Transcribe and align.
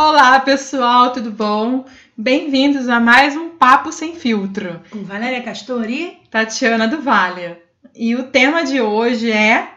Olá, 0.00 0.38
pessoal, 0.38 1.10
tudo 1.10 1.32
bom? 1.32 1.84
Bem-vindos 2.16 2.88
a 2.88 3.00
mais 3.00 3.36
um 3.36 3.48
Papo 3.48 3.90
Sem 3.90 4.14
Filtro. 4.14 4.80
Com 4.90 5.02
Valéria 5.02 5.42
Castor 5.42 5.90
e 5.90 6.20
Tatiana 6.30 6.86
do 6.86 7.02
Vale. 7.02 7.56
E 7.96 8.14
o 8.14 8.28
tema 8.28 8.62
de 8.64 8.80
hoje 8.80 9.28
é 9.32 9.74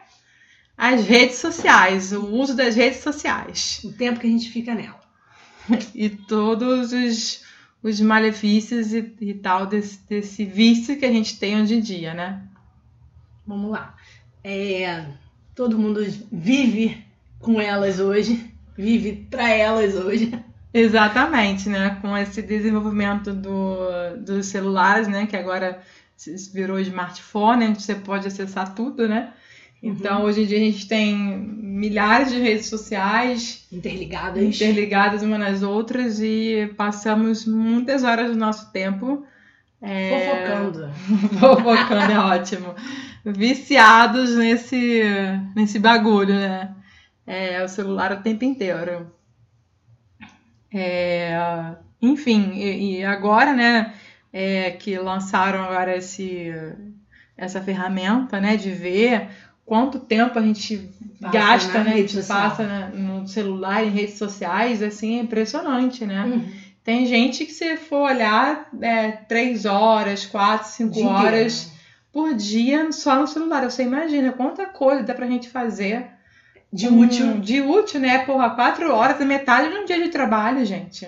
as 0.77 1.07
redes 1.07 1.37
sociais, 1.37 2.13
o 2.13 2.23
uso 2.35 2.55
das 2.55 2.75
redes 2.75 2.99
sociais. 2.99 3.81
o 3.83 3.93
tempo 3.93 4.19
que 4.19 4.27
a 4.27 4.29
gente 4.29 4.51
fica 4.51 4.75
nela. 4.75 5.01
E 5.95 6.07
todos 6.07 6.93
os, 6.93 7.43
os 7.81 7.99
malefícios 7.99 8.93
e, 8.93 9.11
e 9.21 9.33
tal 9.33 9.65
desse, 9.65 10.07
desse 10.07 10.45
vício 10.45 10.99
que 10.99 11.05
a 11.05 11.11
gente 11.11 11.39
tem 11.39 11.59
hoje 11.59 11.73
em 11.73 11.81
dia, 11.81 12.13
né? 12.13 12.43
Vamos 13.47 13.71
lá. 13.71 13.95
É, 14.43 15.03
todo 15.55 15.79
mundo 15.79 16.05
vive 16.31 17.03
com 17.39 17.59
elas 17.59 17.99
hoje, 17.99 18.50
vive 18.81 19.27
pra 19.29 19.49
elas 19.49 19.95
hoje. 19.95 20.31
Exatamente, 20.73 21.67
né? 21.69 21.97
Com 22.01 22.17
esse 22.17 22.41
desenvolvimento 22.41 23.33
do, 23.33 23.77
dos 24.25 24.45
celulares, 24.47 25.07
né? 25.07 25.25
Que 25.27 25.35
agora 25.35 25.81
se- 26.15 26.35
virou 26.53 26.79
smartphone, 26.79 27.65
onde 27.65 27.81
você 27.81 27.95
pode 27.95 28.27
acessar 28.27 28.73
tudo, 28.73 29.07
né? 29.07 29.33
Então, 29.83 30.23
hoje 30.23 30.43
em 30.43 30.45
dia 30.45 30.57
a 30.57 30.61
gente 30.61 30.87
tem 30.87 31.17
milhares 31.17 32.31
de 32.31 32.39
redes 32.39 32.67
sociais 32.67 33.65
Interligadas. 33.71 34.41
interligadas 34.43 35.23
umas 35.23 35.39
nas 35.39 35.63
outras 35.63 36.19
e 36.21 36.71
passamos 36.77 37.45
muitas 37.47 38.03
horas 38.03 38.29
do 38.31 38.37
nosso 38.37 38.71
tempo 38.71 39.25
é, 39.81 40.69
Fofocando. 40.69 40.91
fofocando, 41.39 42.11
é 42.11 42.19
ótimo. 42.19 42.75
Viciados 43.25 44.35
nesse, 44.35 45.01
nesse 45.55 45.79
bagulho, 45.79 46.35
né? 46.35 46.75
É, 47.33 47.63
o 47.63 47.67
celular 47.69 48.11
o 48.11 48.21
tempo 48.21 48.43
inteiro. 48.43 49.09
É, 50.73 51.75
enfim, 52.01 52.51
e, 52.55 52.97
e 52.99 53.03
agora, 53.05 53.53
né, 53.53 53.93
é, 54.33 54.71
que 54.71 54.97
lançaram 54.97 55.63
agora 55.63 55.95
esse, 55.95 56.51
essa 57.37 57.61
ferramenta, 57.61 58.39
né, 58.39 58.55
de 58.57 58.71
ver 58.71 59.29
quanto 59.65 59.99
tempo 59.99 60.37
a 60.37 60.41
gente 60.41 60.89
Passa 61.21 61.37
gasta, 61.37 61.77
na 61.77 61.83
né, 61.83 61.91
a 61.91 61.93
rede 61.93 62.07
gente 62.13 62.25
social. 62.25 62.49
passa 62.49 62.63
na- 62.67 62.87
no 62.89 63.27
celular, 63.27 63.83
em 63.85 63.91
redes 63.91 64.17
sociais, 64.17 64.81
assim, 64.81 65.19
é 65.19 65.21
impressionante, 65.21 66.05
né? 66.05 66.23
Uhum. 66.25 66.51
Tem 66.83 67.05
gente 67.05 67.45
que 67.45 67.53
se 67.53 67.77
for 67.77 68.09
olhar, 68.11 68.67
é, 68.81 69.11
três 69.11 69.65
horas, 69.65 70.25
quatro, 70.25 70.67
cinco 70.67 70.99
horas 71.03 71.71
por 72.11 72.33
dia 72.33 72.91
só 72.91 73.19
no 73.21 73.27
celular. 73.27 73.63
Você 73.69 73.83
imagina 73.83 74.31
quanta 74.31 74.65
coisa 74.65 75.03
dá 75.03 75.13
pra 75.13 75.27
gente 75.27 75.47
fazer 75.47 76.07
De 76.71 76.87
um- 76.87 76.99
útil. 76.99 77.39
De 77.39 77.61
útil, 77.61 77.99
né? 77.99 78.25
Porra, 78.25 78.51
quatro 78.51 78.93
horas 78.93 79.19
é 79.19 79.25
metade 79.25 79.69
de 79.69 79.75
um 79.77 79.85
dia 79.85 80.01
de 80.01 80.09
trabalho, 80.09 80.65
gente. 80.65 81.07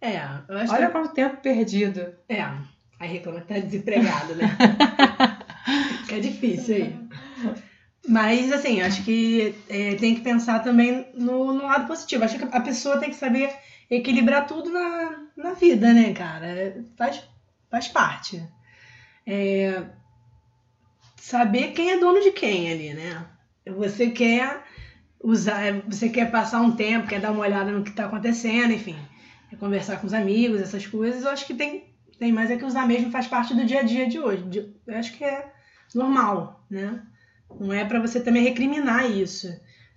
É, 0.00 0.16
eu 0.48 0.58
acho 0.58 0.72
Olha 0.72 0.88
quanto 0.88 1.12
tempo 1.12 1.36
perdido. 1.38 2.14
que. 2.28 2.34
É. 2.34 2.48
Aí 2.98 3.12
reclama 3.12 3.40
que 3.40 3.46
tá 3.48 3.58
desempregado, 3.58 4.34
né? 4.34 4.44
é 6.10 6.18
difícil 6.20 6.76
aí. 6.76 7.00
Mas, 8.06 8.52
assim, 8.52 8.82
acho 8.82 9.02
que 9.04 9.54
é, 9.68 9.94
tem 9.94 10.14
que 10.14 10.20
pensar 10.20 10.60
também 10.60 11.06
no, 11.14 11.52
no 11.52 11.64
lado 11.64 11.86
positivo. 11.86 12.24
Acho 12.24 12.38
que 12.38 12.44
a 12.44 12.60
pessoa 12.60 12.98
tem 12.98 13.10
que 13.10 13.16
saber 13.16 13.54
equilibrar 13.90 14.46
tudo 14.46 14.70
na, 14.70 15.18
na 15.36 15.52
vida, 15.52 15.92
né, 15.92 16.12
cara? 16.12 16.84
Faz, 16.96 17.22
faz 17.70 17.88
parte. 17.88 18.42
É, 19.26 19.82
saber 21.16 21.72
quem 21.72 21.92
é 21.92 21.98
dono 21.98 22.20
de 22.20 22.32
quem 22.32 22.70
ali, 22.70 22.94
né? 22.94 23.24
Você 23.66 24.10
quer 24.10 24.62
usar, 25.22 25.80
você 25.88 26.08
quer 26.08 26.30
passar 26.30 26.60
um 26.60 26.72
tempo, 26.72 27.06
quer 27.08 27.20
dar 27.20 27.30
uma 27.32 27.42
olhada 27.42 27.70
no 27.70 27.82
que 27.84 27.90
tá 27.92 28.06
acontecendo, 28.06 28.72
enfim, 28.72 28.96
quer 29.48 29.56
conversar 29.56 29.96
com 29.98 30.06
os 30.06 30.14
amigos, 30.14 30.60
essas 30.60 30.86
coisas. 30.86 31.24
Eu 31.24 31.30
acho 31.30 31.46
que 31.46 31.54
tem, 31.54 31.84
tem 32.18 32.32
mais 32.32 32.50
é 32.50 32.56
que 32.56 32.64
usar 32.64 32.86
mesmo, 32.86 33.10
faz 33.10 33.26
parte 33.26 33.54
do 33.54 33.64
dia 33.64 33.80
a 33.80 33.84
dia 33.84 34.08
de 34.08 34.18
hoje. 34.18 34.42
De- 34.44 34.72
Eu 34.86 34.96
acho 34.98 35.12
que 35.12 35.24
é 35.24 35.52
normal, 35.94 36.64
né? 36.70 37.00
Não 37.58 37.72
é 37.72 37.84
pra 37.84 37.98
você 38.00 38.20
também 38.20 38.42
recriminar 38.44 39.10
isso. 39.10 39.48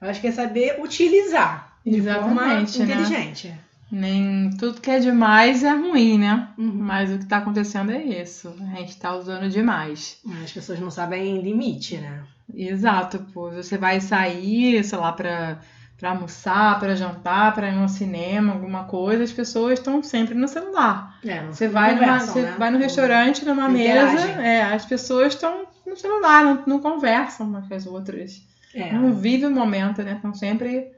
Eu 0.01 0.09
acho 0.09 0.19
que 0.19 0.27
é 0.27 0.31
saber 0.31 0.81
utilizar 0.81 1.77
de 1.85 1.95
Exatamente, 1.97 2.77
forma 2.77 2.85
né? 2.85 2.93
inteligente. 3.03 3.53
Nem 3.91 4.49
tudo 4.57 4.81
que 4.81 4.89
é 4.89 4.99
demais 4.99 5.63
é 5.63 5.71
ruim, 5.71 6.17
né? 6.17 6.49
Uhum. 6.57 6.71
Mas 6.73 7.11
o 7.11 7.19
que 7.19 7.25
tá 7.27 7.37
acontecendo 7.37 7.91
é 7.91 8.01
isso. 8.01 8.51
A 8.73 8.79
gente 8.79 8.97
tá 8.97 9.15
usando 9.15 9.47
demais. 9.49 10.17
As 10.43 10.51
pessoas 10.51 10.79
não 10.79 10.89
sabem 10.89 11.39
limite, 11.41 11.97
né? 11.97 12.23
Exato, 12.53 13.19
pô. 13.33 13.49
Você 13.51 13.77
vai 13.77 13.99
sair, 14.01 14.83
sei 14.83 14.97
lá, 14.97 15.11
pra, 15.11 15.59
pra 15.97 16.09
almoçar, 16.11 16.79
pra 16.79 16.95
jantar, 16.95 17.53
pra 17.53 17.69
ir 17.69 17.75
no 17.75 17.87
cinema, 17.87 18.53
alguma 18.53 18.85
coisa, 18.85 19.23
as 19.23 19.31
pessoas 19.31 19.79
estão 19.79 20.01
sempre 20.01 20.33
no 20.35 20.47
celular. 20.47 21.19
É, 21.25 21.41
Você 21.45 21.67
vai, 21.67 21.95
numa- 21.95 22.19
você 22.19 22.41
né? 22.41 22.55
vai 22.57 22.69
no 22.71 22.77
restaurante, 22.79 23.45
numa 23.45 23.69
mesa, 23.69 24.29
é, 24.41 24.61
as 24.63 24.85
pessoas 24.85 25.33
estão 25.33 25.65
no 25.85 25.95
celular, 25.95 26.43
não, 26.43 26.63
não 26.65 26.79
conversam 26.79 27.47
umas 27.47 27.67
com 27.67 27.73
as 27.75 27.85
outras. 27.85 28.41
É, 28.75 28.91
Não 28.91 29.13
vivem 29.13 29.47
o 29.47 29.51
momento, 29.51 30.01
né? 30.01 30.13
Estão 30.13 30.33
sempre 30.33 30.91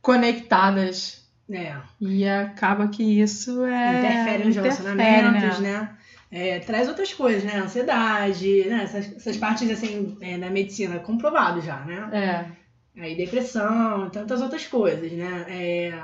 conectadas. 0.00 1.22
é. 1.50 1.74
E 2.00 2.26
acaba 2.28 2.88
que 2.88 3.02
isso 3.20 3.64
é. 3.64 3.98
interfere 3.98 4.44
nos 4.44 4.56
interfere, 4.56 4.88
relacionamentos, 4.88 5.60
né? 5.60 5.90
É, 6.32 6.58
traz 6.60 6.88
outras 6.88 7.12
coisas, 7.12 7.44
né? 7.44 7.58
Ansiedade, 7.58 8.64
né? 8.66 8.84
Essas, 8.84 9.14
essas 9.16 9.36
partes, 9.36 9.70
assim, 9.70 10.16
é, 10.20 10.38
da 10.38 10.48
medicina, 10.48 10.98
comprovado 10.98 11.60
já, 11.60 11.76
né? 11.84 12.08
É, 12.12 12.62
Aí 13.02 13.14
depressão, 13.16 14.08
tantas 14.10 14.40
outras 14.42 14.66
coisas, 14.66 15.10
né? 15.12 15.44
É, 15.48 15.94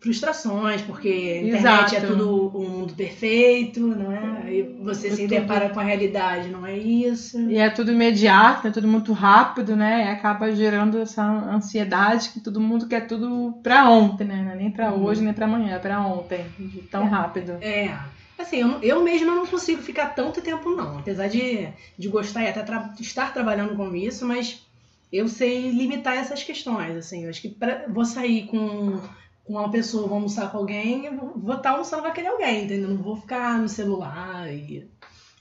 frustrações, 0.00 0.80
porque 0.82 1.08
a 1.08 1.46
internet 1.46 1.94
é 1.94 1.98
Exato. 1.98 2.06
tudo 2.14 2.58
um 2.58 2.68
mundo 2.78 2.94
perfeito, 2.94 3.80
não 3.86 4.10
é? 4.10 4.42
Aí 4.44 4.76
você 4.82 5.08
É 5.08 5.10
se 5.10 5.16
tudo- 5.22 5.28
depara 5.28 5.68
com 5.68 5.80
a 5.80 5.82
realidade, 5.82 6.48
não 6.48 6.64
é 6.64 6.76
isso. 6.78 7.38
E 7.50 7.58
é 7.58 7.68
tudo 7.68 7.92
imediato, 7.92 8.66
é 8.68 8.70
tudo 8.70 8.88
muito 8.88 9.12
rápido, 9.12 9.76
né? 9.76 10.06
E 10.06 10.08
acaba 10.08 10.50
gerando 10.54 10.98
essa 10.98 11.22
ansiedade 11.24 12.30
que 12.30 12.40
todo 12.40 12.58
mundo 12.60 12.88
quer 12.88 13.06
tudo 13.06 13.60
pra 13.62 13.88
ontem, 13.90 14.24
né? 14.26 14.50
É 14.52 14.56
nem 14.56 14.70
pra 14.70 14.92
Uhum. 14.92 15.04
hoje, 15.04 15.20
nem 15.22 15.34
pra 15.34 15.44
amanhã, 15.44 15.74
é 15.76 15.78
pra 15.78 16.00
ontem. 16.00 16.44
Tão 16.90 17.02
É. 17.04 17.08
rápido. 17.08 17.52
É. 17.60 17.94
Assim, 18.40 18.58
eu, 18.58 18.80
eu 18.82 19.02
mesma 19.02 19.34
não 19.34 19.46
consigo 19.46 19.82
ficar 19.82 20.06
tanto 20.14 20.40
tempo, 20.42 20.70
não. 20.70 20.98
Apesar 20.98 21.28
de, 21.28 21.68
de 21.98 22.08
gostar 22.08 22.42
e 22.44 22.48
até 22.48 22.62
tra- 22.62 22.94
estar 23.00 23.32
trabalhando 23.32 23.76
com 23.76 23.94
isso, 23.94 24.26
mas 24.26 24.66
eu 25.12 25.28
sei 25.28 25.70
limitar 25.70 26.16
essas 26.16 26.42
questões. 26.42 26.96
Assim, 26.96 27.24
eu 27.24 27.30
acho 27.30 27.40
que 27.42 27.48
pra, 27.48 27.84
vou 27.88 28.04
sair 28.04 28.46
com, 28.46 29.00
com 29.44 29.52
uma 29.54 29.70
pessoa, 29.70 30.06
vou 30.06 30.14
almoçar 30.16 30.50
com 30.50 30.58
alguém, 30.58 31.14
vou- 31.16 31.54
estar 31.56 31.70
almoçando 31.70 32.02
com 32.02 32.08
aquele 32.08 32.28
alguém, 32.28 32.64
entendeu? 32.64 32.88
Não 32.88 32.96
vou 33.02 33.16
ficar 33.16 33.58
no 33.58 33.68
celular 33.68 34.52
e. 34.52 34.88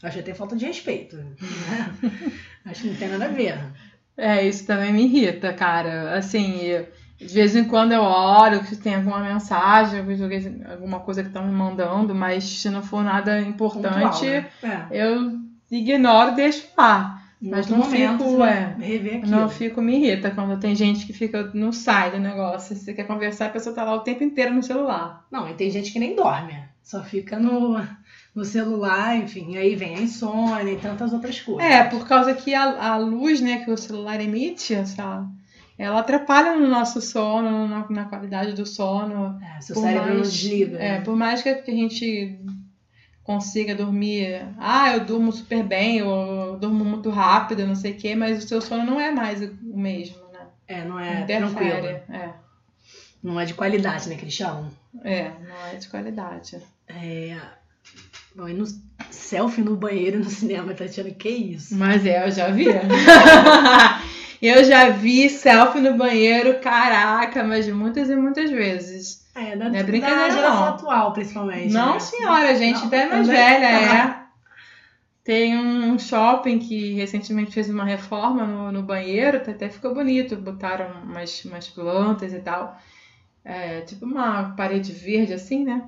Acho 0.02 0.20
até 0.20 0.34
falta 0.34 0.56
de 0.56 0.66
respeito. 0.66 1.18
Né? 1.18 1.36
acho 2.66 2.84
que 2.84 2.88
não 2.90 2.96
tem 2.96 3.10
nada 3.10 3.26
a 3.26 3.30
ver. 3.30 3.58
É, 4.16 4.48
isso 4.48 4.66
também 4.66 4.94
me 4.94 5.04
irrita, 5.04 5.54
cara. 5.54 6.18
Assim, 6.18 6.62
eu- 6.62 6.88
de 7.20 7.34
vez 7.34 7.56
em 7.56 7.66
quando 7.66 7.92
eu 7.92 8.02
olho 8.02 8.64
que 8.64 8.76
tem 8.76 8.96
alguma 8.96 9.20
mensagem, 9.20 10.00
alguma 10.72 11.02
coisa 11.02 11.22
que 11.22 11.28
estão 11.28 11.46
me 11.46 11.52
mandando, 11.52 12.16
mas 12.16 12.44
se 12.44 12.70
não 12.70 12.82
for 12.82 13.04
nada 13.04 13.42
importante, 13.42 13.94
Pontual, 14.00 14.24
né? 14.24 14.50
É. 14.64 14.88
eu 15.06 15.38
ignoro 15.70 16.32
e 16.32 16.36
deixo 16.36 16.68
lá. 16.78 17.18
Em 17.42 17.50
Mas 17.50 17.68
não 17.68 17.78
momento, 17.78 18.26
fico, 18.26 18.44
é, 18.44 18.76
não 19.26 19.48
fico, 19.48 19.82
me 19.82 19.96
irrita 19.96 20.30
quando 20.30 20.60
tem 20.60 20.76
gente 20.76 21.06
que 21.06 21.14
fica, 21.14 21.50
não 21.54 21.72
sai 21.72 22.12
do 22.12 22.20
negócio. 22.20 22.76
Se 22.76 22.84
você 22.84 22.94
quer 22.94 23.08
conversar, 23.08 23.46
a 23.46 23.50
pessoa 23.50 23.74
tá 23.74 23.84
lá 23.86 23.96
o 23.96 24.02
tempo 24.02 24.26
inteiro 24.26 24.54
no 24.54 24.62
celular. 24.62 25.26
Não, 25.32 25.50
e 25.50 25.54
tem 25.54 25.72
gente 25.72 25.94
que 25.94 26.00
nem 26.00 26.18
dorme, 26.18 26.62
só 26.84 27.02
fica 27.02 27.40
no, 27.40 27.82
no 28.36 28.44
celular, 28.44 29.16
enfim, 29.16 29.54
e 29.54 29.58
aí 29.58 29.74
vem 29.74 29.96
a 29.96 30.02
insônia 30.02 30.74
e 30.74 30.78
tantas 30.78 31.14
outras 31.14 31.40
coisas. 31.40 31.64
É, 31.64 31.86
por 31.86 32.06
causa 32.06 32.34
que 32.34 32.54
a, 32.54 32.92
a 32.92 32.98
luz, 32.98 33.40
né, 33.40 33.64
que 33.64 33.72
o 33.72 33.78
celular 33.78 34.20
emite, 34.20 34.74
essa, 34.74 35.26
ela 35.80 36.00
atrapalha 36.02 36.56
no 36.56 36.68
nosso 36.68 37.02
sono, 37.02 37.68
na, 37.68 37.88
na 37.90 38.06
qualidade 38.06 38.54
do 38.54 38.66
sono. 38.66 39.40
É, 39.58 39.62
seu 39.62 39.76
cérebro 39.76 40.16
mais- 40.16 40.34
desliga. 40.34 40.78
É, 40.78 40.98
né? 41.00 41.02
por 41.02 41.16
mais 41.16 41.42
que 41.42 41.50
a 41.50 41.62
gente 41.66 42.38
consiga 43.24 43.74
dormir, 43.76 44.46
ah, 44.58 44.94
eu 44.94 45.06
durmo 45.06 45.32
super 45.32 45.64
bem, 45.64 45.98
eu 46.00 46.58
durmo 46.60 46.84
muito 46.84 47.10
rápido, 47.10 47.66
não 47.66 47.76
sei 47.76 47.92
o 47.94 47.96
quê, 47.98 48.16
mas 48.16 48.44
o 48.44 48.48
seu 48.48 48.60
sono 48.60 48.84
não 48.84 49.00
é 49.00 49.12
mais 49.12 49.42
o 49.42 49.56
mesmo, 49.64 50.18
né? 50.34 50.40
É, 50.68 50.84
não 50.84 51.00
é 51.00 51.24
tranquilo. 51.24 51.70
Interfere. 51.70 52.02
É, 52.12 52.30
Não 53.24 53.40
é 53.40 53.46
de 53.46 53.54
qualidade, 53.54 54.10
né, 54.10 54.18
chamam. 54.30 54.70
é, 55.04 55.32
não 55.48 55.68
é 55.72 55.76
de 55.76 55.88
qualidade. 55.88 56.58
É. 56.88 57.38
Bom, 58.36 58.48
e 58.48 58.54
no 58.54 58.66
selfie 59.12 59.62
no 59.62 59.76
banheiro 59.76 60.20
no 60.20 60.30
cinema, 60.30 60.74
Tatiana, 60.74 61.10
que 61.12 61.30
isso? 61.30 61.76
Mas 61.76 62.06
é, 62.06 62.26
eu 62.26 62.32
já 62.32 62.50
vi. 62.50 62.66
eu 64.48 64.64
já 64.64 64.90
vi 64.90 65.30
selfie 65.30 65.80
no 65.82 65.96
banheiro, 65.98 66.60
caraca, 66.60 67.44
mas 67.44 67.68
muitas 67.68 68.10
e 68.10 68.16
muitas 68.16 68.50
vezes. 68.50 69.28
É, 69.36 69.56
da, 69.56 69.70
Não 69.70 69.76
é 69.80 69.84
brincadeira, 69.84 70.22
da 70.28 70.30
geração 70.30 70.60
não. 70.62 70.68
atual, 70.70 71.14
principalmente. 71.14 71.74
Não, 71.74 71.94
né? 71.94 72.00
senhora, 72.00 72.56
gente 72.56 72.80
Não, 72.80 72.88
até 72.88 73.06
mais 73.08 73.28
velha, 73.28 73.66
é. 73.66 74.20
Tem 75.24 75.56
um 75.58 75.98
shopping 76.00 76.58
que 76.60 76.94
recentemente 76.96 77.52
fez 77.52 77.70
uma 77.70 77.84
reforma 77.86 78.46
no, 78.46 78.72
no 78.72 78.84
banheiro, 78.84 79.38
até 79.38 79.70
ficou 79.70 79.94
bonito, 79.94 80.36
botaram 80.36 81.04
umas, 81.04 81.44
umas 81.46 81.68
plantas 81.70 82.34
e 82.34 82.40
tal. 82.40 82.80
é, 83.44 83.82
tipo 83.82 84.06
uma 84.06 84.52
parede 84.56 84.92
verde 84.94 85.34
assim, 85.34 85.64
né? 85.66 85.84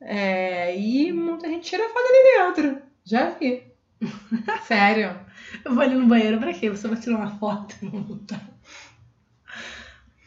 É, 0.00 0.76
e 0.76 1.12
muita 1.12 1.48
gente 1.48 1.70
tira 1.70 1.88
foto 1.88 1.98
ali 2.06 2.54
dentro. 2.54 2.82
Já 3.04 3.30
vi. 3.30 3.64
Sério. 4.64 5.18
Eu 5.64 5.74
vou 5.74 5.82
ali 5.82 5.94
no 5.94 6.06
banheiro 6.06 6.38
pra 6.38 6.52
quê? 6.52 6.70
Você 6.70 6.88
vai 6.88 6.98
tirar 6.98 7.16
uma 7.16 7.38
foto? 7.38 7.74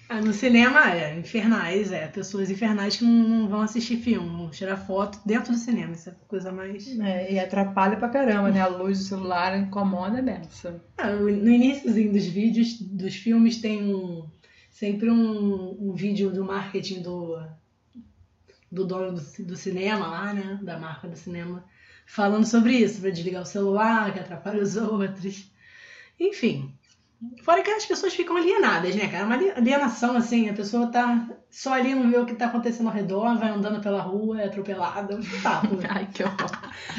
Ah, 0.08 0.22
no 0.22 0.32
cinema 0.34 0.92
é 0.94 1.18
infernais, 1.18 1.92
é. 1.92 2.08
Pessoas 2.08 2.52
infernais 2.52 2.98
que 2.98 3.04
não, 3.04 3.28
não 3.28 3.48
vão 3.50 3.62
assistir 3.62 3.98
filme, 3.98 4.30
vão 4.30 4.52
tirar 4.52 4.78
foto 4.78 5.20
dentro 5.26 5.52
do 5.52 5.58
cinema. 5.58 5.94
Isso 5.94 6.10
é 6.10 6.16
coisa 6.28 6.52
mais. 6.52 6.88
É, 7.00 7.34
e 7.34 7.40
atrapalha 7.40 7.98
pra 7.98 8.10
caramba, 8.10 8.52
né? 8.52 8.62
A 8.62 8.68
luz 8.68 9.00
do 9.00 9.04
celular 9.06 9.58
incomoda 9.58 10.22
dessa. 10.22 10.80
Ah, 10.98 11.12
no 11.12 11.30
iníciozinho 11.30 12.14
dos 12.14 12.26
vídeos, 12.26 12.80
dos 12.80 13.16
filmes, 13.16 13.60
tem 13.60 13.84
um, 13.84 14.30
sempre 14.70 15.10
um, 15.10 15.90
um 15.90 15.94
vídeo 15.94 16.32
do 16.32 16.46
marketing 16.46 17.02
do, 17.02 17.42
do 18.72 18.86
dono 18.86 19.14
do, 19.14 19.44
do 19.44 19.56
cinema 19.56 20.06
lá, 20.06 20.34
né? 20.34 20.60
Da 20.62 20.78
marca 20.78 21.08
do 21.08 21.16
cinema, 21.16 21.66
falando 22.06 22.46
sobre 22.46 22.74
isso, 22.74 23.02
pra 23.02 23.10
desligar 23.10 23.42
o 23.42 23.46
celular, 23.46 24.14
que 24.14 24.20
atrapalha 24.20 24.62
os 24.62 24.76
outros. 24.78 25.52
Enfim, 26.20 26.74
Fora 27.44 27.62
que 27.62 27.72
as 27.72 27.86
pessoas 27.86 28.14
ficam 28.14 28.36
alienadas, 28.36 28.96
né, 28.96 29.08
cara? 29.08 29.26
Uma 29.26 29.36
alienação, 29.36 30.16
assim, 30.18 30.50
a 30.50 30.54
pessoa 30.54 30.88
tá 30.88 31.28
só 31.50 31.74
ali, 31.74 31.96
não 31.96 32.10
vê 32.10 32.18
o 32.18 32.26
que 32.26 32.36
tá 32.36 32.48
acontecendo 32.48 32.88
ao 32.88 32.94
redor, 32.94 33.38
vai 33.38 33.50
andando 33.50 33.82
pela 33.82 34.02
rua, 34.02 34.42
é 34.42 34.46
atropelada, 34.46 35.16
um 35.16 35.42
papo. 35.42 35.78
Ai, 35.90 36.08
que 36.14 36.24
horror. 36.24 36.52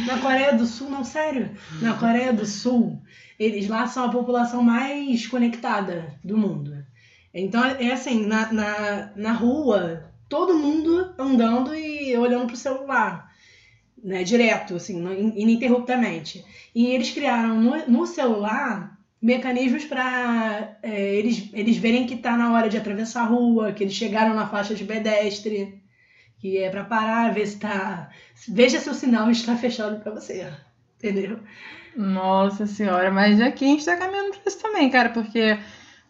Na 0.06 0.19
Coreia 0.19 0.55
do 0.55 0.64
Sul, 0.64 0.91
não, 0.91 1.05
sério, 1.05 1.50
na 1.81 1.94
Coreia 1.94 2.32
do 2.32 2.47
Sul, 2.47 3.02
eles 3.38 3.69
lá 3.69 3.87
são 3.87 4.06
a 4.06 4.09
população 4.09 4.62
mais 4.62 5.26
conectada 5.26 6.19
do 6.25 6.37
mundo. 6.37 6.85
Então, 7.35 7.62
é 7.64 7.93
assim, 7.93 8.25
na, 8.26 8.50
na, 8.52 9.12
na 9.14 9.32
rua, 9.32 10.11
todo 10.29 10.59
mundo 10.59 11.14
andando 11.19 11.75
e 11.75 12.17
olhando 12.17 12.47
pro 12.47 12.56
celular. 12.56 13.25
Né, 14.02 14.22
direto, 14.22 14.76
assim, 14.76 15.02
ininterruptamente. 15.34 16.44
E 16.75 16.87
eles 16.88 17.10
criaram 17.10 17.60
no, 17.60 17.88
no 17.88 18.06
celular 18.06 18.96
mecanismos 19.20 19.84
para 19.84 20.76
é, 20.82 21.14
eles, 21.16 21.50
eles 21.52 21.76
verem 21.76 22.06
que 22.06 22.14
está 22.14 22.37
na 22.37 22.52
hora 22.52 22.69
de 22.69 22.76
atravessar 22.76 23.22
a 23.22 23.26
rua, 23.26 23.72
que 23.72 23.82
eles 23.82 23.94
chegaram 23.94 24.34
na 24.34 24.46
faixa 24.46 24.75
de 24.75 24.84
pedestre, 24.84 25.82
que 26.38 26.58
é 26.58 26.70
para 26.70 26.84
parar, 26.84 27.32
ver 27.34 27.46
se 27.46 27.58
tá. 27.58 28.10
Veja 28.48 28.78
se 28.78 28.88
o 28.88 28.94
sinal 28.94 29.31
está 29.31 29.56
fechado 29.56 30.00
para 30.00 30.12
você. 30.12 30.46
Entendeu? 30.99 31.40
Nossa 31.96 32.66
senhora, 32.66 33.10
mas 33.10 33.40
aqui 33.40 33.64
a 33.64 33.69
gente 33.69 33.81
está 33.81 33.96
caminhando 33.96 34.31
para 34.31 34.42
isso 34.46 34.60
também, 34.60 34.90
cara, 34.90 35.08
porque 35.08 35.58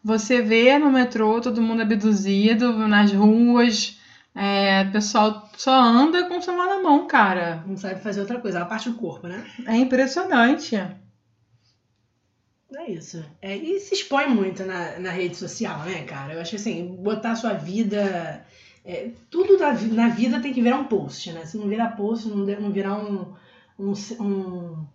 você 0.03 0.43
vê 0.43 0.79
no 0.79 0.91
metrô 0.91 1.41
todo 1.41 1.63
mundo 1.63 1.83
abduzido, 1.83 2.87
nas 2.89 3.13
ruas, 3.13 3.99
é, 4.37 4.83
o 4.83 4.93
pessoal 4.93 5.49
só 5.57 5.73
anda 5.73 6.29
com 6.29 6.37
o 6.37 6.43
celular 6.43 6.67
na 6.67 6.83
mão, 6.83 7.07
cara. 7.07 7.65
Não 7.67 7.77
sabe 7.77 8.01
fazer 8.01 8.21
outra 8.21 8.39
coisa, 8.39 8.61
a 8.61 8.67
parte 8.67 8.91
do 8.91 8.97
corpo, 8.97 9.27
né? 9.27 9.43
É 9.67 9.77
impressionante. 9.77 10.77
É 10.77 12.91
isso. 12.91 13.25
É, 13.41 13.57
e 13.57 13.81
se 13.81 13.95
expõe 13.95 14.29
muito 14.29 14.63
na, 14.67 14.99
na 14.99 15.11
rede 15.11 15.37
social, 15.37 15.79
né, 15.85 16.03
cara? 16.03 16.35
Eu 16.35 16.41
acho 16.41 16.51
que 16.51 16.57
assim, 16.57 16.97
botar 17.01 17.33
a 17.33 17.37
sua 17.37 17.55
vida. 17.55 18.45
É, 18.85 19.11
tudo 19.31 19.59
na, 19.59 19.73
na 19.73 20.09
vida 20.09 20.39
tem 20.39 20.53
que 20.53 20.61
virar 20.61 20.77
um 20.77 20.85
post, 20.85 21.33
né? 21.33 21.47
Se 21.47 21.57
não 21.57 21.67
virar 21.67 21.97
post, 21.97 22.29
não, 22.29 22.37
não 22.37 22.71
virar 22.71 22.99
um, 22.99 23.35
um, 23.79 23.93
um, 24.21 24.87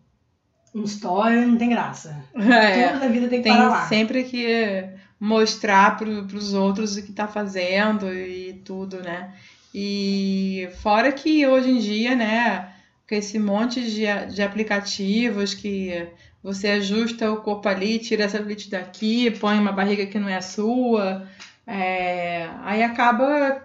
um 0.76 0.84
story, 0.84 1.48
não 1.48 1.58
tem 1.58 1.70
graça. 1.70 2.24
É, 2.36 2.90
tudo 2.90 3.00
na 3.00 3.08
vida 3.08 3.28
tem 3.28 3.40
que 3.40 3.50
tem 3.50 3.58
parar 3.58 3.70
lá. 3.70 3.88
sempre 3.88 4.24
que 4.24 4.88
mostrar 5.22 5.98
para 5.98 6.10
os 6.10 6.52
outros 6.56 6.98
o 6.98 7.04
que 7.04 7.12
tá 7.12 7.28
fazendo 7.28 8.12
e 8.12 8.60
tudo, 8.66 9.04
né? 9.04 9.32
E 9.74 10.68
fora 10.82 11.12
que 11.12 11.46
hoje 11.46 11.70
em 11.70 11.78
dia, 11.78 12.16
né, 12.16 12.74
com 13.08 13.14
esse 13.14 13.38
monte 13.38 13.84
de, 13.84 14.34
de 14.34 14.42
aplicativos 14.42 15.54
que 15.54 16.08
você 16.42 16.70
ajusta 16.70 17.32
o 17.32 17.38
corpo 17.38 17.70
ali, 17.70 18.00
tira 18.00 18.26
a 18.26 18.30
celulite 18.30 18.68
daqui, 18.72 19.30
põe 19.30 19.60
uma 19.60 19.72
barriga 19.72 20.08
que 20.08 20.18
não 20.18 20.28
é 20.28 20.38
a 20.38 20.42
sua. 20.42 21.28
É, 21.68 22.50
aí 22.64 22.82
acaba 22.82 23.62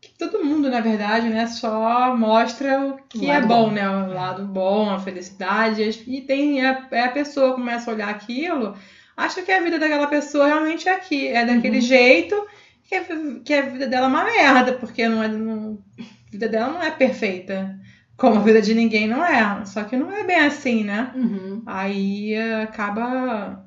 que 0.00 0.10
todo 0.18 0.42
mundo, 0.42 0.70
na 0.70 0.80
verdade, 0.80 1.28
né, 1.28 1.46
só 1.46 2.16
mostra 2.16 2.80
o 2.80 2.96
que 3.08 3.26
O 3.26 3.30
é 3.30 3.42
bom, 3.42 3.66
bom. 3.66 3.70
né? 3.72 3.86
O 3.88 4.14
lado 4.14 4.46
bom, 4.46 4.88
a 4.88 4.98
felicidade. 4.98 6.02
E 6.06 6.22
tem 6.22 6.64
a, 6.64 6.88
é 6.90 7.04
a 7.04 7.10
pessoa 7.10 7.54
começa 7.54 7.90
a 7.90 7.94
olhar 7.94 8.08
aquilo, 8.08 8.74
acha 9.16 9.42
que 9.42 9.52
a 9.52 9.60
vida 9.60 9.78
daquela 9.78 10.06
pessoa 10.06 10.46
realmente 10.46 10.88
é 10.88 10.94
aqui, 10.94 11.28
é 11.28 11.44
daquele 11.44 11.76
Uhum. 11.76 11.82
jeito, 11.82 12.46
que, 12.82 12.94
a- 12.94 13.04
que 13.44 13.54
a 13.54 13.62
vida 13.62 13.86
dela 13.86 14.06
é 14.06 14.08
uma 14.08 14.24
merda, 14.24 14.72
porque 14.74 15.08
não 15.08 15.22
é, 15.22 15.28
não- 15.28 15.78
a 15.98 16.30
vida 16.30 16.48
dela 16.48 16.72
não 16.72 16.82
é 16.82 16.90
perfeita. 16.90 17.78
Como 18.16 18.36
a 18.36 18.40
vida 18.42 18.60
de 18.62 18.74
ninguém 18.74 19.08
não 19.08 19.24
é. 19.24 19.64
Só 19.64 19.82
que 19.84 19.96
não 19.96 20.10
é 20.12 20.24
bem 20.24 20.38
assim, 20.38 20.84
né? 20.84 21.10
Uhum. 21.14 21.62
aí 21.66 22.32
eh, 22.34 22.62
acaba 22.62 23.60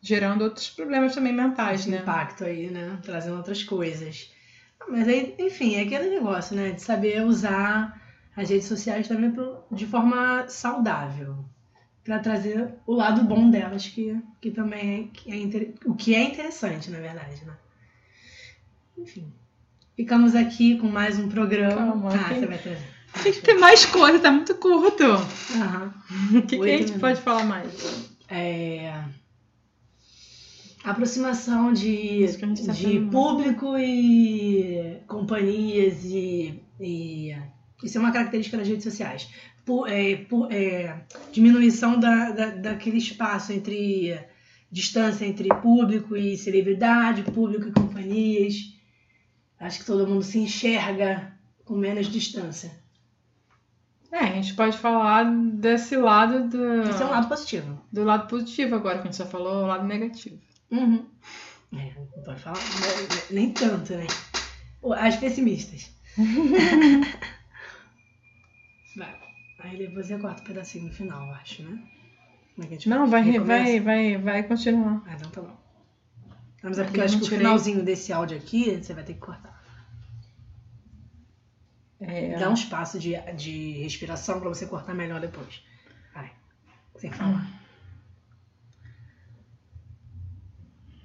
gerando 0.00 0.42
outros 0.42 0.70
problemas 0.70 1.14
também 1.14 1.32
mentais, 1.32 1.80
Esse 1.80 1.90
né? 1.90 1.98
impacto 1.98 2.44
aí, 2.44 2.70
né? 2.70 2.98
Trazendo 3.02 3.36
outras 3.36 3.62
coisas. 3.64 4.30
Ah, 4.80 4.86
Mas 4.90 5.08
aí, 5.08 5.34
enfim, 5.38 5.74
é 5.76 5.82
aquele 5.82 6.08
negócio, 6.10 6.54
né? 6.56 6.72
De 6.72 6.80
saber 6.82 7.22
usar 7.24 8.00
as 8.36 8.48
redes 8.50 8.66
sociais 8.68 9.08
também 9.08 9.32
de 9.72 9.86
forma 9.86 10.46
saudável. 10.48 11.44
Pra 12.08 12.20
trazer 12.20 12.70
o 12.86 12.94
lado 12.94 13.22
bom 13.22 13.50
delas, 13.50 13.86
que, 13.86 14.16
que 14.40 14.50
também 14.50 15.10
é, 15.12 15.12
que 15.12 15.30
é 15.30 15.36
inter- 15.36 15.74
o 15.84 15.94
que 15.94 16.14
é 16.14 16.22
interessante, 16.24 16.90
na 16.90 17.00
verdade, 17.00 17.44
né? 17.44 17.52
Enfim. 18.96 19.30
Ficamos 19.94 20.34
aqui 20.34 20.78
com 20.78 20.88
mais 20.88 21.18
um 21.18 21.28
programa. 21.28 21.74
Calma, 21.92 22.14
ah, 22.14 22.28
tem- 22.30 22.40
você 22.40 22.46
vai 22.46 22.56
trazer. 22.56 22.82
Tem 23.22 23.30
que 23.34 23.42
ter 23.42 23.54
mais 23.58 23.84
coisa, 23.84 24.18
tá 24.20 24.32
muito 24.32 24.54
curto. 24.54 25.04
Aham. 25.04 25.92
O 26.38 26.42
que, 26.46 26.56
que 26.56 26.62
a 26.64 26.66
gente 26.68 26.80
minutos. 26.84 27.00
pode 27.00 27.20
falar 27.20 27.44
mais? 27.44 28.10
É, 28.30 29.04
aproximação 30.82 31.74
de, 31.74 32.24
tá 32.64 32.72
de 32.72 33.00
público 33.12 33.76
e 33.76 34.96
companhias 35.06 36.04
e, 36.06 36.58
e 36.80 37.36
isso 37.84 37.98
é 37.98 38.00
uma 38.00 38.12
característica 38.12 38.56
das 38.56 38.66
redes 38.66 38.84
sociais. 38.84 39.28
Pu- 39.68 39.86
é, 39.86 40.16
pu- 40.16 40.48
é, 40.50 41.04
diminuição 41.30 42.00
da, 42.00 42.30
da, 42.30 42.46
daquele 42.46 42.96
espaço 42.96 43.52
entre 43.52 44.18
distância 44.72 45.26
entre 45.26 45.46
público 45.60 46.16
e 46.16 46.38
celebridade, 46.38 47.22
público 47.30 47.68
e 47.68 47.72
companhias. 47.72 48.54
Acho 49.60 49.80
que 49.80 49.84
todo 49.84 50.06
mundo 50.06 50.22
se 50.22 50.38
enxerga 50.38 51.36
com 51.66 51.74
menos 51.76 52.06
distância. 52.06 52.72
É, 54.10 54.20
a 54.20 54.32
gente 54.36 54.54
pode 54.54 54.78
falar 54.78 55.24
desse 55.24 55.96
lado 55.96 56.48
do, 56.48 56.82
Esse 56.88 57.02
é 57.02 57.06
um 57.06 57.10
lado 57.10 57.28
positivo. 57.28 57.78
do 57.92 58.04
lado 58.04 58.26
positivo 58.26 58.74
agora, 58.74 58.94
que 58.96 59.02
a 59.02 59.04
gente 59.10 59.16
só 59.16 59.26
falou 59.26 59.64
o 59.64 59.66
lado 59.66 59.84
negativo. 59.86 60.40
Uhum. 60.70 61.04
É, 61.74 61.92
não 61.94 62.06
pode 62.24 62.40
falar, 62.40 62.56
né, 62.56 63.18
nem 63.30 63.52
tanto, 63.52 63.92
né? 63.92 64.06
As 64.98 65.16
pessimistas. 65.16 65.90
vai. 68.96 69.27
Aí 69.58 69.76
depois 69.76 70.10
eu 70.10 70.18
corto 70.18 70.42
um 70.42 70.44
pedacinho 70.44 70.86
no 70.86 70.92
final, 70.92 71.26
eu 71.28 71.34
acho, 71.34 71.62
né? 71.62 71.78
Como 72.54 72.64
é 72.64 72.68
que 72.68 72.74
a 72.74 72.76
gente 72.76 72.88
Não, 72.88 73.06
vai, 73.08 73.22
recomeça? 73.22 73.64
vai, 73.64 73.80
vai, 73.80 74.18
vai 74.18 74.42
continuar. 74.44 75.02
Ah, 75.06 75.14
então 75.14 75.30
tá 75.30 75.40
bom. 75.40 75.56
Não, 76.62 76.70
Mas 76.70 76.78
é 76.78 76.84
porque 76.84 77.00
eu 77.00 77.04
acho 77.04 77.18
que 77.18 77.24
o 77.24 77.28
finalzinho 77.28 77.84
desse 77.84 78.12
áudio 78.12 78.36
aqui 78.36 78.76
você 78.82 78.92
vai 78.94 79.04
ter 79.04 79.14
que 79.14 79.20
cortar. 79.20 79.56
É, 82.00 82.36
Dá 82.38 82.48
um 82.48 82.54
espaço 82.54 82.98
de, 82.98 83.16
de 83.36 83.72
respiração 83.82 84.38
pra 84.40 84.48
você 84.48 84.66
cortar 84.66 84.94
melhor 84.94 85.20
depois. 85.20 85.62
Vai. 86.14 86.30
Sem 86.96 87.10
falar. 87.10 87.46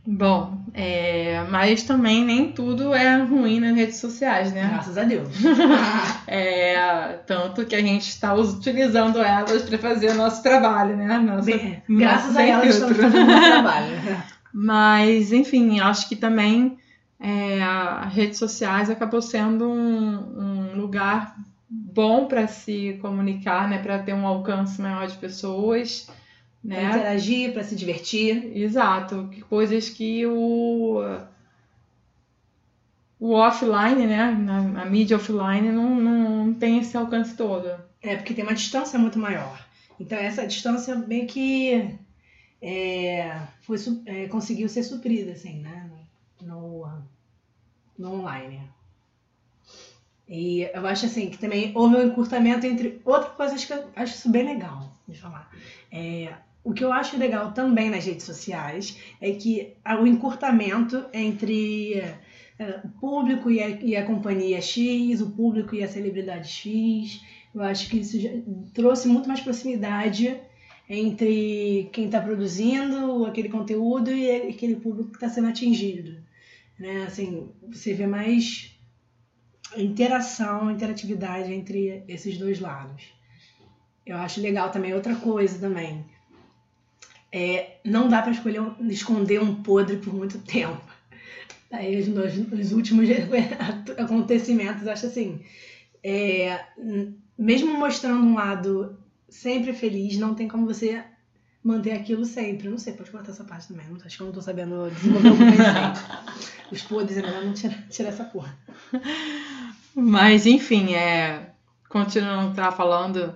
Bom, 0.06 0.58
é, 0.74 1.46
mas 1.50 1.84
também 1.84 2.26
nem 2.26 2.52
tudo 2.52 2.94
é 2.94 3.16
ruim 3.24 3.62
nas 3.62 3.74
redes 3.74 3.98
sociais, 3.98 4.52
né? 4.52 4.68
Graças 4.68 4.98
a 4.98 5.04
Deus. 5.04 5.30
É, 6.26 7.20
tanto 7.28 7.66
que 7.66 7.76
a 7.76 7.82
gente 7.82 8.10
está 8.10 8.34
utilizando 8.34 9.22
elas 9.22 9.62
para 9.62 9.78
fazer 9.78 10.12
o 10.12 10.16
nosso 10.16 10.42
trabalho, 10.42 10.98
né? 10.98 11.20
Nossa, 11.20 11.46
Bem, 11.46 11.84
nosso 11.88 12.00
graças 12.00 12.38
a 12.38 12.44
elas 12.44 12.76
estamos 12.76 12.98
fazendo 12.98 13.24
o 13.24 13.28
nosso 13.28 13.42
trabalho. 13.52 13.88
Mas, 14.52 15.32
enfim, 15.32 15.80
acho 15.80 16.10
que 16.10 16.16
também 16.16 16.78
é, 17.20 17.62
as 17.62 18.14
redes 18.14 18.40
sociais 18.40 18.90
acabou 18.90 19.22
sendo 19.22 19.70
um, 19.70 20.74
um 20.74 20.76
lugar 20.76 21.36
bom 21.70 22.26
para 22.26 22.48
se 22.48 22.98
comunicar, 23.02 23.70
né? 23.70 23.78
Para 23.78 24.00
ter 24.00 24.14
um 24.14 24.26
alcance 24.26 24.82
maior 24.82 25.06
de 25.06 25.18
pessoas, 25.18 26.10
né? 26.64 26.86
interagir, 26.88 27.54
pra 27.54 27.64
se 27.64 27.76
divertir. 27.76 28.56
Exato, 28.58 29.30
coisas 29.50 29.90
que 29.90 30.26
o 30.26 31.02
o 33.20 33.32
offline, 33.32 34.06
né, 34.06 34.22
a 34.22 34.86
mídia 34.86 35.16
offline 35.16 35.72
não, 35.72 35.96
não 35.96 36.54
tem 36.54 36.80
esse 36.80 36.98
alcance 36.98 37.38
todo. 37.38 37.70
É, 38.02 38.18
porque 38.18 38.34
tem 38.34 38.44
uma 38.44 38.54
distância 38.54 39.00
muito 39.00 39.18
maior. 39.18 39.66
Então 39.98 40.18
essa 40.18 40.46
distância 40.46 40.94
meio 40.94 41.26
que 41.26 41.98
é, 42.62 43.42
foi, 43.62 43.78
é, 44.06 44.28
conseguiu 44.28 44.68
ser 44.68 44.84
suprida, 44.84 45.32
assim, 45.32 45.60
né? 45.60 45.90
No, 46.42 46.86
no 47.98 48.20
online. 48.20 48.60
E 50.28 50.70
eu 50.74 50.86
acho 50.88 51.06
assim 51.06 51.30
que 51.30 51.38
também 51.38 51.72
houve 51.76 51.96
um 51.96 52.08
encurtamento 52.08 52.66
entre 52.66 53.02
outras 53.06 53.34
coisas 53.34 53.64
que 53.64 53.72
eu 53.72 53.90
acho 53.96 54.16
isso 54.16 54.30
bem 54.30 54.46
legal 54.46 54.92
de 55.08 55.20
falar. 55.20 55.50
É, 55.92 56.34
o 56.64 56.74
que 56.74 56.84
eu 56.84 56.94
acho 56.94 57.18
legal 57.18 57.52
também 57.52 57.90
nas 57.90 58.06
redes 58.06 58.26
sociais 58.26 58.98
é 59.20 59.32
que 59.32 59.74
o 60.02 60.08
encurtamento 60.08 61.06
entre 61.14 61.98
é, 62.58 62.82
o 62.84 62.90
público 63.00 63.52
e 63.52 63.62
a, 63.62 63.70
e 63.70 63.96
a 63.96 64.06
companhia 64.06 64.62
X, 64.62 65.20
o 65.22 65.32
público 65.32 65.76
e 65.76 65.84
a 65.84 65.88
celebridade 65.88 66.48
X, 66.48 67.22
eu 67.54 67.62
acho 67.62 67.90
que 67.90 67.98
isso 68.00 68.18
trouxe 68.74 69.08
muito 69.08 69.28
mais 69.28 69.42
proximidade 69.42 70.40
entre 70.90 71.90
quem 71.92 72.06
está 72.06 72.22
produzindo 72.22 73.26
aquele 73.26 73.50
conteúdo 73.50 74.12
e 74.12 74.30
aquele 74.50 74.76
público 74.76 75.10
que 75.10 75.18
está 75.18 75.30
sendo 75.30 75.48
atingido. 75.48 76.24
Né? 76.80 77.04
Assim, 77.04 77.50
você 77.72 77.94
vê 77.94 78.08
mais 78.08 78.78
interação, 79.76 80.72
interatividade 80.72 81.52
entre 81.54 82.04
esses 82.08 82.38
dois 82.38 82.60
lados. 82.60 83.04
Eu 84.06 84.18
acho 84.18 84.42
legal 84.42 84.70
também 84.70 84.94
outra 84.94 85.16
coisa 85.16 85.60
também. 85.60 86.06
É, 87.36 87.78
não 87.84 88.08
dá 88.08 88.22
para 88.22 88.32
escolher 88.32 88.62
esconder 88.82 89.42
um 89.42 89.56
podre 89.56 89.98
por 89.98 90.14
muito 90.14 90.38
tempo. 90.38 90.80
Aí 91.72 92.00
os, 92.00 92.08
os 92.08 92.72
últimos 92.72 93.10
acontecimentos, 93.98 94.88
acho 94.88 95.08
assim, 95.08 95.42
é, 96.04 96.64
mesmo 97.36 97.76
mostrando 97.76 98.24
um 98.24 98.36
lado 98.36 99.00
sempre 99.28 99.74
feliz, 99.74 100.16
não 100.20 100.36
tem 100.36 100.48
como 100.48 100.68
você 100.68 101.04
manter 101.64 101.94
aquilo 101.94 102.24
sempre. 102.24 102.70
Não 102.70 102.78
sei, 102.78 102.94
pode 102.94 103.10
cortar 103.10 103.32
essa 103.32 103.44
parte 103.44 103.70
também. 103.70 103.88
Não, 103.90 103.98
acho 104.06 104.16
que 104.16 104.22
eu 104.22 104.28
não 104.28 104.34
tô 104.34 104.42
sabendo 104.42 104.92
desenvolver 104.92 105.30
o 105.30 105.34
Os 106.72 106.84
podres 106.84 107.18
é 107.18 107.22
melhor 107.24 107.46
não 107.46 107.54
tirar, 107.54 107.88
tirar 107.90 108.10
essa 108.10 108.26
porra. 108.26 108.56
Mas, 109.96 110.46
enfim, 110.46 110.94
é, 110.94 111.52
continuando 111.90 112.54
tá 112.54 112.72
falando 112.72 113.34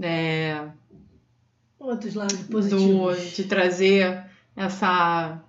é, 0.00 0.64
outros 1.78 2.14
lados 2.14 2.42
positivos. 2.42 3.16
Do, 3.16 3.36
de 3.36 3.44
trazer 3.44 4.24
essa 4.56 5.42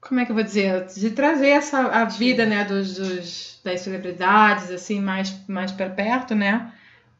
como 0.00 0.20
é 0.20 0.24
que 0.24 0.30
eu 0.30 0.34
vou 0.34 0.44
dizer, 0.44 0.86
de 0.86 1.10
trazer 1.10 1.48
essa 1.48 1.80
a 1.80 2.04
vida, 2.04 2.46
né, 2.46 2.64
dos, 2.64 2.94
dos 2.94 3.60
das 3.64 3.80
celebridades 3.80 4.70
assim 4.70 5.00
mais 5.00 5.34
mais 5.46 5.72
para 5.72 5.90
perto, 5.90 6.34
né? 6.34 6.72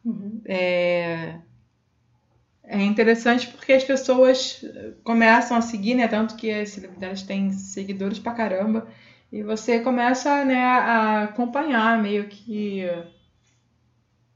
Uhum. 0.04 0.40
É, 0.46 1.34
é 2.64 2.82
interessante 2.82 3.48
porque 3.48 3.72
as 3.72 3.84
pessoas 3.84 4.64
começam 5.02 5.56
a 5.56 5.60
seguir, 5.60 5.94
né? 5.94 6.06
Tanto 6.06 6.37
que 6.37 6.50
as 6.50 6.70
celebridades 6.70 7.22
têm 7.22 7.50
seguidores 7.52 8.18
pra 8.18 8.32
caramba. 8.32 8.87
E 9.30 9.42
você 9.42 9.80
começa 9.80 10.44
né, 10.44 10.64
a 10.64 11.25
acompanhar 11.25 12.00
meio 12.00 12.28
que 12.28 12.84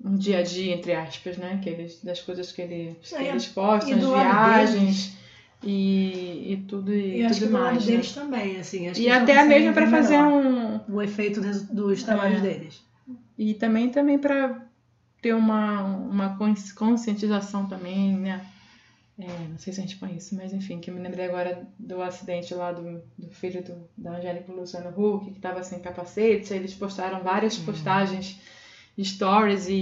um 0.05 0.17
dia 0.17 0.39
a 0.39 0.43
dia, 0.43 0.75
entre 0.75 0.93
aspas, 0.93 1.37
né? 1.37 1.61
Que 1.63 1.71
eles, 1.71 2.01
das 2.03 2.21
coisas 2.21 2.53
que, 2.53 2.63
ele, 2.63 2.97
que 3.03 3.15
é, 3.15 3.29
eles 3.29 3.47
postam, 3.47 3.95
as 3.95 4.05
viagens 4.05 5.17
e, 5.63 6.53
e 6.53 6.57
tudo 6.69 6.93
e, 6.93 7.23
e 7.23 7.29
tudo 7.29 7.39
que 7.39 7.47
mais. 7.47 7.87
Né? 7.87 7.93
deles 7.93 8.13
também, 8.13 8.57
assim. 8.59 8.93
e 8.97 9.09
até 9.09 9.45
mesmo 9.45 9.73
para 9.73 9.89
fazer 9.89 10.19
um. 10.19 10.81
O 10.89 11.01
efeito 11.01 11.41
dos 11.41 12.03
trabalhos 12.03 12.39
é. 12.39 12.43
deles. 12.43 12.83
E 13.39 13.55
também, 13.55 13.89
também 13.91 14.19
para 14.19 14.67
ter 15.21 15.35
uma, 15.35 15.83
uma 15.83 16.39
conscientização 16.75 17.67
também, 17.67 18.13
né? 18.17 18.45
É, 19.19 19.49
não 19.49 19.59
sei 19.59 19.73
se 19.73 19.81
a 19.81 19.83
gente 19.83 19.97
põe 19.97 20.17
isso, 20.17 20.35
mas 20.35 20.53
enfim, 20.53 20.81
que 20.81 20.91
eu 20.91 20.95
me 20.95 21.01
lembrei 21.01 21.27
agora 21.27 21.69
do 21.79 22.03
acidente 22.03 22.55
lá 22.55 22.73
do, 22.73 23.03
do 23.17 23.31
filho 23.31 23.63
do, 23.63 23.89
da 23.97 24.17
Angélica 24.17 24.53
Luciano 24.53 24.89
Huck, 24.89 25.31
que 25.31 25.37
estava 25.37 25.63
sem 25.63 25.79
capacete, 25.81 26.53
eles 26.53 26.75
postaram 26.75 27.23
várias 27.23 27.57
postagens, 27.59 28.41
stories 29.01 29.69
e, 29.69 29.75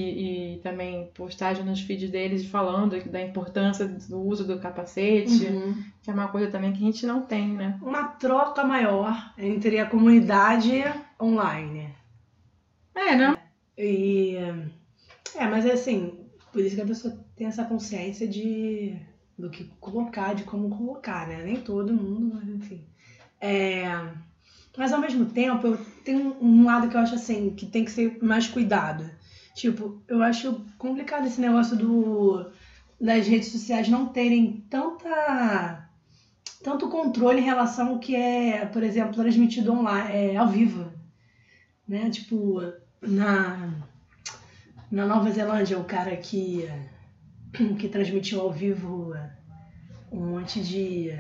e, 0.54 0.60
também 0.62 1.10
postagens 1.14 1.66
nos 1.66 1.80
feeds 1.80 2.10
deles 2.10 2.46
falando 2.46 3.02
da 3.10 3.20
importância 3.20 3.86
do 3.86 4.20
uso 4.20 4.46
do 4.46 4.60
capacete, 4.60 5.46
uhum. 5.46 5.74
que 6.00 6.10
é 6.10 6.14
uma 6.14 6.28
coisa 6.28 6.50
também 6.50 6.72
que 6.72 6.82
a 6.82 6.86
gente 6.86 7.06
não 7.06 7.22
tem, 7.22 7.48
né? 7.48 7.78
Uma 7.82 8.04
troca 8.04 8.62
maior 8.62 9.34
entre 9.36 9.80
a 9.80 9.86
comunidade 9.86 10.84
online. 11.20 11.92
É, 12.94 13.16
né? 13.16 13.36
E 13.76 14.36
é, 15.34 15.46
mas 15.46 15.66
é 15.66 15.72
assim, 15.72 16.18
por 16.52 16.60
isso 16.60 16.76
que 16.76 16.82
a 16.82 16.86
pessoa 16.86 17.18
tem 17.34 17.46
essa 17.46 17.64
consciência 17.64 18.28
de 18.28 18.96
do 19.36 19.48
que 19.48 19.64
colocar, 19.80 20.34
de 20.34 20.44
como 20.44 20.68
colocar, 20.68 21.26
né? 21.26 21.42
Nem 21.42 21.56
todo 21.56 21.94
mundo, 21.94 22.34
mas 22.34 22.48
enfim. 22.48 22.84
É, 23.40 23.84
mas 24.76 24.92
ao 24.92 25.00
mesmo 25.00 25.26
tempo, 25.26 25.66
eu 25.66 25.78
tenho 26.04 26.36
um 26.40 26.64
lado 26.64 26.88
que 26.88 26.96
eu 26.96 27.00
acho 27.00 27.14
assim, 27.14 27.50
que 27.50 27.66
tem 27.66 27.84
que 27.84 27.90
ser 27.90 28.18
mais 28.22 28.46
cuidado. 28.46 29.08
Tipo, 29.54 30.00
eu 30.08 30.22
acho 30.22 30.64
complicado 30.78 31.26
esse 31.26 31.40
negócio 31.40 31.76
do 31.76 32.50
das 33.00 33.26
redes 33.26 33.48
sociais 33.48 33.88
não 33.88 34.06
terem 34.08 34.64
tanta 34.68 35.88
tanto 36.62 36.88
controle 36.88 37.40
em 37.40 37.44
relação 37.44 37.88
ao 37.88 37.98
que 37.98 38.14
é, 38.14 38.66
por 38.66 38.82
exemplo, 38.82 39.14
transmitido 39.14 39.72
online, 39.72 40.12
é, 40.12 40.36
ao 40.36 40.48
vivo, 40.48 40.92
né? 41.88 42.10
Tipo, 42.10 42.60
na 43.00 43.72
na 44.90 45.06
Nova 45.06 45.30
Zelândia, 45.30 45.78
o 45.78 45.84
cara 45.84 46.16
que, 46.16 46.68
que 47.78 47.88
transmitiu 47.88 48.40
ao 48.40 48.50
vivo 48.50 49.14
um 50.10 50.32
monte 50.32 50.60
de. 50.60 51.10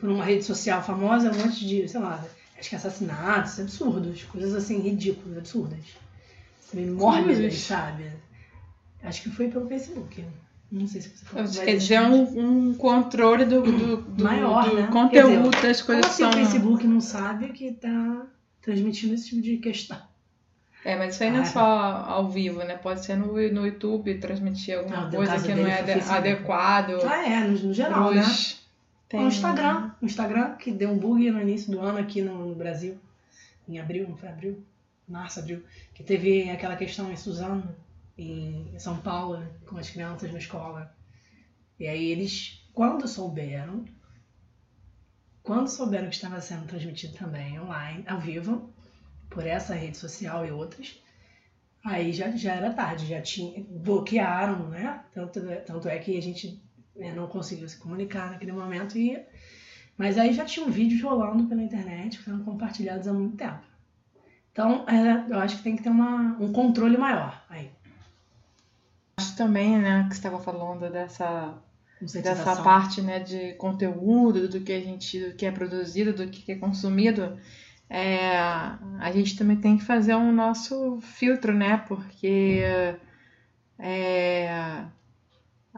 Por 0.00 0.08
uma 0.08 0.24
rede 0.24 0.44
social 0.44 0.82
famosa, 0.82 1.30
um 1.30 1.34
monte 1.36 1.66
de, 1.66 1.86
sei 1.86 2.00
lá, 2.00 2.24
acho 2.58 2.70
que 2.70 2.76
assassinatos, 2.76 3.60
absurdos, 3.60 4.24
coisas 4.24 4.54
assim 4.54 4.80
ridículas, 4.80 5.38
absurdas. 5.38 5.78
Meio 6.72 6.96
mórbidas, 6.96 7.54
sabe? 7.58 8.10
Acho 9.02 9.22
que 9.22 9.30
foi 9.30 9.48
pelo 9.48 9.68
Facebook. 9.68 10.24
Não 10.72 10.86
sei 10.86 11.00
se 11.00 11.10
você 11.10 11.24
pode 11.24 11.58
Quer 11.58 11.76
dizer, 11.76 11.94
é 11.94 12.02
um, 12.02 12.68
um 12.68 12.74
controle 12.74 13.44
do, 13.44 13.60
do, 13.62 13.96
do 13.96 14.24
maior 14.24 14.70
do 14.70 14.76
né? 14.76 14.86
conteúdo 14.86 15.50
dizer, 15.50 15.66
das 15.66 15.82
coisas 15.82 16.04
como 16.04 16.14
assim 16.14 16.22
são... 16.22 16.30
o 16.30 16.32
Facebook 16.32 16.86
não 16.86 17.00
sabe 17.00 17.48
que 17.48 17.72
tá 17.72 18.26
transmitindo 18.62 19.14
esse 19.14 19.30
tipo 19.30 19.42
de 19.42 19.56
questão? 19.56 19.98
É, 20.84 20.96
mas 20.96 21.14
isso 21.14 21.24
aí 21.24 21.30
não 21.30 21.40
é 21.40 21.44
só 21.44 21.60
ao 21.60 22.30
vivo, 22.30 22.60
né? 22.60 22.76
Pode 22.76 23.04
ser 23.04 23.16
no, 23.16 23.32
no 23.32 23.66
YouTube 23.66 24.14
transmitir 24.18 24.78
alguma 24.78 25.02
não, 25.02 25.10
coisa 25.10 25.40
que 25.40 25.54
não 25.54 25.66
é 25.66 25.80
adequado. 26.08 27.00
Ah, 27.04 27.28
é, 27.28 27.40
no, 27.40 27.58
no 27.58 27.74
geral, 27.74 28.14
né? 28.14 28.22
Tem... 29.10 29.20
No 29.20 29.26
Instagram. 29.26 29.90
O 30.00 30.06
Instagram, 30.06 30.54
que 30.54 30.70
deu 30.70 30.88
um 30.88 30.96
bug 30.96 31.28
no 31.32 31.40
início 31.40 31.72
do 31.72 31.80
ano 31.80 31.98
aqui 31.98 32.22
no, 32.22 32.46
no 32.46 32.54
Brasil. 32.54 32.96
Em 33.68 33.80
abril, 33.80 34.08
não 34.08 34.16
foi 34.16 34.28
abril? 34.28 34.64
Março, 35.06 35.40
abril. 35.40 35.64
Que 35.92 36.04
teve 36.04 36.48
aquela 36.48 36.76
questão 36.76 37.10
em 37.10 37.16
Suzano, 37.16 37.74
em 38.16 38.72
São 38.78 38.98
Paulo, 38.98 39.38
né? 39.38 39.50
com 39.66 39.76
as 39.76 39.90
crianças 39.90 40.30
na 40.30 40.38
escola. 40.38 40.94
E 41.78 41.88
aí 41.88 42.04
eles, 42.04 42.64
quando 42.72 43.08
souberam, 43.08 43.84
quando 45.42 45.66
souberam 45.66 46.08
que 46.08 46.14
estava 46.14 46.40
sendo 46.40 46.66
transmitido 46.66 47.14
também 47.14 47.58
online, 47.58 48.04
ao 48.06 48.20
vivo, 48.20 48.72
por 49.28 49.44
essa 49.44 49.74
rede 49.74 49.96
social 49.96 50.46
e 50.46 50.52
outras, 50.52 51.02
aí 51.84 52.12
já, 52.12 52.30
já 52.30 52.54
era 52.54 52.72
tarde, 52.72 53.06
já 53.06 53.20
tinha, 53.20 53.64
bloquearam, 53.68 54.68
né? 54.68 55.02
Tanto, 55.12 55.40
tanto 55.66 55.88
é 55.88 55.98
que 55.98 56.16
a 56.16 56.22
gente 56.22 56.62
né, 57.00 57.12
não 57.12 57.26
conseguiu 57.26 57.68
se 57.68 57.78
comunicar 57.78 58.30
naquele 58.30 58.52
momento, 58.52 58.96
e, 58.96 59.18
mas 59.96 60.18
aí 60.18 60.32
já 60.32 60.44
tinham 60.44 60.70
vídeos 60.70 61.02
rolando 61.02 61.44
pela 61.46 61.62
internet, 61.62 62.22
sendo 62.22 62.44
compartilhados 62.44 63.08
há 63.08 63.12
muito 63.12 63.36
tempo. 63.36 63.60
Então, 64.52 64.84
é, 64.88 65.32
eu 65.32 65.38
acho 65.38 65.56
que 65.56 65.62
tem 65.62 65.76
que 65.76 65.82
ter 65.82 65.90
uma, 65.90 66.36
um 66.40 66.52
controle 66.52 66.96
maior 66.96 67.44
aí. 67.48 67.70
Acho 69.16 69.36
também, 69.36 69.78
né, 69.78 70.04
que 70.08 70.14
você 70.14 70.18
estava 70.20 70.38
falando 70.38 70.90
dessa 70.90 71.54
dessa 72.00 72.62
parte, 72.62 73.02
né, 73.02 73.18
de 73.18 73.52
conteúdo, 73.54 74.48
do 74.48 74.60
que 74.62 74.72
a 74.72 74.80
gente, 74.80 75.20
do 75.20 75.34
que 75.34 75.44
é 75.44 75.50
produzido, 75.50 76.14
do 76.14 76.26
que 76.28 76.50
é 76.50 76.54
consumido 76.54 77.38
é, 77.92 78.36
a 78.36 79.10
gente 79.12 79.36
também 79.36 79.56
tem 79.56 79.76
que 79.76 79.84
fazer 79.84 80.14
um 80.14 80.30
nosso 80.32 81.00
filtro, 81.00 81.52
né? 81.52 81.76
Porque 81.88 82.62
é, 83.76 84.84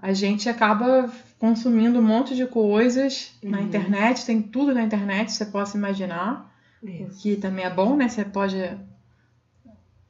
a 0.02 0.12
gente 0.12 0.48
acaba 0.48 1.08
consumindo 1.38 2.00
um 2.00 2.02
monte 2.02 2.34
de 2.34 2.44
coisas 2.44 3.32
uhum. 3.40 3.50
na 3.50 3.62
internet, 3.62 4.26
tem 4.26 4.42
tudo 4.42 4.74
na 4.74 4.82
internet, 4.82 5.30
você 5.30 5.46
possa 5.46 5.78
imaginar. 5.78 6.52
Isso. 6.82 7.04
O 7.04 7.22
que 7.22 7.36
também 7.36 7.64
é 7.64 7.70
bom, 7.70 7.96
né? 7.96 8.08
Você 8.08 8.24
pode 8.24 8.58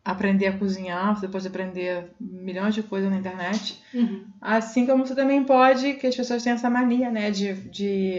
aprender 0.03 0.47
a 0.47 0.59
cozinhar, 0.59 1.15
você 1.15 1.29
pode 1.29 1.47
aprender 1.47 2.11
milhões 2.19 2.75
de 2.75 2.83
coisas 2.83 3.11
na 3.11 3.19
internet. 3.19 3.81
Uhum. 3.93 4.25
Assim 4.41 4.87
como 4.87 5.07
você 5.07 5.15
também 5.15 5.45
pode, 5.45 5.93
que 5.95 6.07
as 6.07 6.17
pessoas 6.17 6.43
têm 6.43 6.55
essa 6.55 6.71
mania, 6.71 7.11
né? 7.11 7.31
De, 7.31 7.53
de 7.53 8.19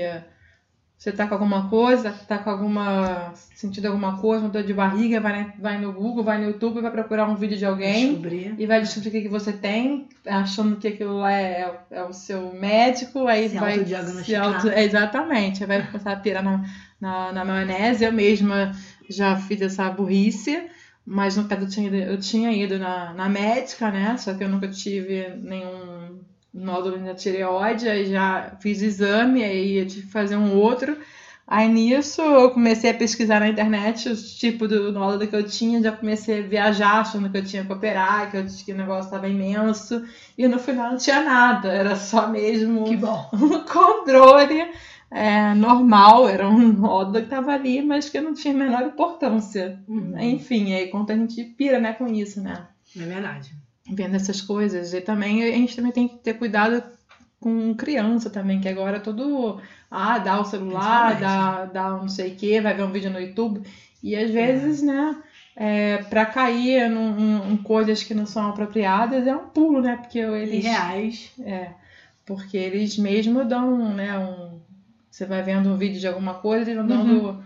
você 1.03 1.12
tá 1.12 1.27
com 1.27 1.33
alguma 1.33 1.67
coisa, 1.67 2.15
tá 2.25 2.38
com 2.38 2.50
alguma. 2.50 3.33
sentindo 3.53 3.88
alguma 3.88 4.22
coisa, 4.22 4.45
uma 4.45 4.50
dor 4.50 4.63
de 4.63 4.74
barriga, 4.74 5.19
vai, 5.19 5.51
vai 5.60 5.77
no 5.77 5.91
Google, 5.91 6.24
vai 6.24 6.38
no 6.38 6.45
YouTube, 6.45 6.79
vai 6.79 6.91
procurar 6.91 7.27
um 7.27 7.36
vídeo 7.36 7.57
de 7.57 7.65
alguém 7.65 8.12
descobrir. 8.12 8.55
e 8.57 8.65
vai 8.65 8.79
descobrir 8.79 9.10
o 9.10 9.12
que, 9.12 9.22
que 9.24 9.27
você 9.27 9.51
tem, 9.51 10.07
achando 10.25 10.77
que 10.77 10.88
aquilo 10.88 11.17
lá 11.17 11.33
é, 11.33 11.77
é 11.91 12.03
o 12.05 12.13
seu 12.13 12.53
médico, 12.53 13.27
aí 13.27 13.50
se 13.50 13.57
vai. 13.57 13.83
Se 14.24 14.33
auto, 14.33 14.69
exatamente, 14.69 15.62
aí 15.62 15.67
vai 15.67 15.86
começar 15.86 16.13
a 16.13 16.15
pirar 16.15 16.41
na, 16.41 16.63
na, 17.01 17.33
na 17.33 17.43
maionese. 17.43 18.05
Eu 18.05 18.13
mesma 18.13 18.72
já 19.10 19.36
fiz 19.36 19.62
essa 19.62 19.89
burrice, 19.89 20.69
mas 21.05 21.36
no 21.36 21.50
caso 21.50 21.63
eu 21.63 21.69
tinha 21.69 21.88
ido, 21.88 21.98
eu 21.98 22.17
tinha 22.17 22.50
ido 22.53 22.79
na, 22.79 23.12
na 23.12 23.27
médica, 23.27 23.91
né? 23.91 24.15
Só 24.15 24.33
que 24.33 24.41
eu 24.41 24.48
nunca 24.48 24.69
tive 24.69 25.36
nenhum 25.36 26.12
nódulo 26.53 27.00
na 27.00 27.15
tireoide, 27.15 27.89
aí 27.89 28.05
já 28.05 28.55
fiz 28.62 28.81
exame, 28.81 29.43
aí 29.43 29.77
eu 29.77 29.88
tive 29.88 30.05
que 30.05 30.12
fazer 30.12 30.36
um 30.36 30.55
outro. 30.55 30.98
Aí 31.45 31.67
nisso 31.67 32.22
eu 32.22 32.51
comecei 32.51 32.89
a 32.89 32.93
pesquisar 32.93 33.41
na 33.41 33.50
internet 33.50 34.07
os 34.07 34.36
tipos 34.36 34.69
do 34.69 34.91
nódulo 34.93 35.27
que 35.27 35.36
eu 35.36 35.43
tinha, 35.43 35.81
já 35.81 35.91
comecei 35.91 36.39
a 36.39 36.48
viajar 36.48 37.01
achando 37.01 37.29
que 37.29 37.38
eu 37.38 37.43
tinha 37.43 37.65
que 37.65 37.74
operar, 37.74 38.31
que, 38.31 38.38
eu, 38.38 38.45
que 38.45 38.72
o 38.72 38.77
negócio 38.77 39.05
estava 39.05 39.27
imenso, 39.27 40.05
e 40.38 40.48
no 40.48 40.57
final 40.57 40.91
não 40.91 40.98
tinha 40.98 41.22
nada, 41.22 41.69
era 41.69 41.95
só 41.98 42.29
mesmo 42.29 42.86
um 43.33 43.60
controle 43.65 44.72
é, 45.12 45.53
normal, 45.53 46.29
era 46.29 46.48
um 46.50 46.72
nódulo 46.72 47.19
que 47.19 47.25
estava 47.25 47.51
ali, 47.51 47.81
mas 47.81 48.10
que 48.10 48.22
não 48.22 48.33
tinha 48.33 48.53
a 48.53 48.57
menor 48.57 48.81
importância. 48.83 49.79
Uhum. 49.88 50.17
Enfim, 50.19 50.74
aí 50.74 50.88
quando 50.88 51.12
a 51.12 51.15
gente 51.15 51.43
pira 51.43 51.79
né, 51.79 51.93
com 51.93 52.07
isso, 52.07 52.41
né? 52.41 52.67
É 52.98 53.03
verdade. 53.03 53.62
Vendo 53.91 54.15
essas 54.15 54.41
coisas. 54.41 54.93
E 54.93 55.01
também 55.01 55.43
a 55.43 55.51
gente 55.51 55.75
também 55.75 55.91
tem 55.91 56.07
que 56.07 56.17
ter 56.17 56.35
cuidado 56.35 56.83
com 57.39 57.75
criança 57.75 58.29
também, 58.29 58.61
que 58.61 58.69
agora 58.69 58.97
é 58.97 59.01
tudo. 59.01 59.59
Ah, 59.91 60.17
dá 60.17 60.39
o 60.39 60.45
celular, 60.45 61.19
dá, 61.19 61.65
dá 61.65 61.89
não 61.89 62.07
sei 62.07 62.31
o 62.31 62.35
que, 62.35 62.61
vai 62.61 62.73
ver 62.73 62.83
um 62.83 62.91
vídeo 62.91 63.11
no 63.11 63.19
YouTube. 63.19 63.61
E 64.01 64.15
às 64.15 64.31
vezes, 64.31 64.81
né, 64.81 65.15
é, 65.55 65.97
pra 65.97 66.25
cair 66.25 66.89
em 66.89 67.57
coisas 67.57 68.01
que 68.03 68.13
não 68.13 68.25
são 68.25 68.49
apropriadas 68.49 69.27
é 69.27 69.35
um 69.35 69.47
pulo, 69.47 69.81
né? 69.81 69.97
Porque 69.97 70.19
eles. 70.19 70.63
reais. 70.63 71.31
É, 71.41 71.71
porque 72.25 72.57
eles 72.57 72.97
mesmo 72.97 73.43
dão, 73.43 73.93
né, 73.93 74.17
um... 74.17 74.59
Você 75.11 75.25
vai 75.25 75.43
vendo 75.43 75.69
um 75.69 75.77
vídeo 75.77 75.99
de 75.99 76.07
alguma 76.07 76.35
coisa, 76.35 76.71
eles 76.71 76.75
vão 76.75 76.87
dando 76.87 77.43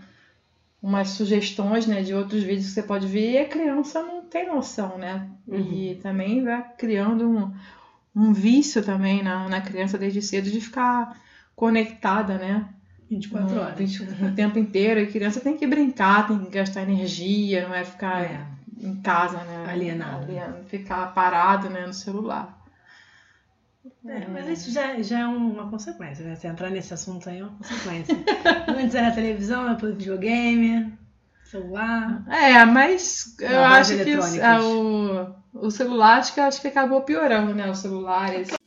umas 0.82 1.08
sugestões, 1.10 1.86
né, 1.86 2.02
de 2.02 2.14
outros 2.14 2.42
vídeos 2.42 2.66
que 2.66 2.72
você 2.72 2.82
pode 2.82 3.06
ver 3.06 3.32
e 3.32 3.38
a 3.38 3.48
criança 3.48 4.02
não 4.02 4.22
tem 4.22 4.46
noção, 4.46 4.96
né? 4.98 5.28
E 5.50 5.98
também 6.02 6.44
vai 6.44 6.62
criando 6.76 7.28
um, 7.28 7.52
um 8.14 8.32
vício 8.32 8.82
também 8.84 9.22
na, 9.22 9.48
na 9.48 9.60
criança 9.60 9.98
desde 9.98 10.22
cedo 10.22 10.50
de 10.50 10.60
ficar 10.60 11.16
conectada, 11.56 12.38
né? 12.38 12.66
24 13.10 13.54
no- 13.54 13.60
horas. 13.62 13.78
20 13.78 14.02
o 14.02 14.34
tempo 14.34 14.58
inteiro. 14.58 15.00
E 15.00 15.04
a 15.04 15.10
criança 15.10 15.40
tem 15.40 15.56
que 15.56 15.66
brincar, 15.66 16.26
tem 16.28 16.38
que 16.38 16.50
gastar 16.50 16.82
energia, 16.82 17.66
não 17.66 17.74
é 17.74 17.84
ficar 17.84 18.22
É. 18.22 18.46
em 18.80 18.94
casa, 18.96 19.38
né? 19.44 19.64
Alienado. 19.66 20.24
Alien- 20.24 20.64
Ficar 20.68 21.12
parado, 21.14 21.68
né, 21.70 21.86
no 21.86 21.92
celular. 21.94 22.57
É, 24.06 24.26
mas 24.28 24.48
isso 24.48 24.70
já, 24.70 25.00
já 25.02 25.20
é 25.20 25.26
uma 25.26 25.68
consequência, 25.70 26.24
né? 26.24 26.34
Se 26.34 26.46
entrar 26.46 26.70
nesse 26.70 26.92
assunto 26.94 27.28
aí 27.28 27.38
é 27.38 27.44
uma 27.44 27.56
consequência. 27.56 28.14
Antes 28.68 28.94
era 28.94 29.10
televisão, 29.10 29.68
depois 29.74 29.94
videogame, 29.94 30.92
celular. 31.44 32.24
É, 32.28 32.64
mas 32.64 33.36
eu 33.40 33.64
acho 33.64 34.04
que 34.04 34.12
é, 34.12 34.60
o, 34.60 35.34
o 35.54 35.70
celular 35.70 36.18
acho 36.18 36.34
que, 36.34 36.40
acho 36.40 36.60
que 36.60 36.68
acabou 36.68 37.02
piorando, 37.02 37.54
né? 37.54 37.70
Os 37.70 37.78
celulares. 37.78 38.57